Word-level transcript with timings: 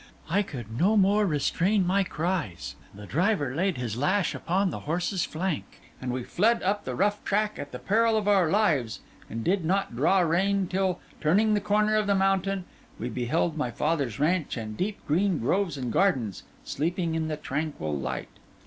I 0.31 0.41
could 0.41 0.75
no 0.79 0.97
more 0.97 1.27
restrain 1.27 1.85
my 1.85 2.03
cries; 2.03 2.75
the 2.91 3.05
driver 3.05 3.53
laid 3.53 3.77
his 3.77 3.95
lash 3.95 4.33
about 4.33 4.71
the 4.71 4.79
horse's 4.89 5.25
flank, 5.25 5.79
and 6.01 6.11
we 6.11 6.23
fled 6.23 6.63
up 6.63 6.85
the 6.85 6.95
rough 6.95 7.23
track 7.23 7.59
at 7.59 7.71
the 7.71 7.77
peril 7.77 8.17
of 8.17 8.27
our 8.27 8.49
lives; 8.49 9.01
and 9.29 9.43
did 9.43 9.63
not 9.63 9.95
draw 9.95 10.21
rein 10.21 10.65
till, 10.67 10.99
turning 11.21 11.53
the 11.53 11.61
corner 11.61 11.97
of 11.97 12.07
the 12.07 12.15
mountain, 12.15 12.65
we 12.97 13.09
beheld 13.09 13.55
my 13.57 13.69
father's 13.69 14.19
ranch 14.19 14.57
and 14.57 14.75
deep, 14.75 14.97
green 15.05 15.37
groves 15.37 15.77
and 15.77 15.93
gardens, 15.93 16.41
sleeping 16.63 17.13
in 17.13 17.27
the 17.27 17.37
tranquil 17.37 17.95
light. 17.95 18.29